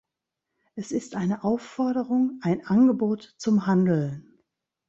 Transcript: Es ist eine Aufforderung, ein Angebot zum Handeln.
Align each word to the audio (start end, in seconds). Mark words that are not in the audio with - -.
Es 0.73 0.91
ist 0.91 1.15
eine 1.15 1.43
Aufforderung, 1.43 2.39
ein 2.41 2.65
Angebot 2.65 3.35
zum 3.37 3.67
Handeln. 3.67 4.35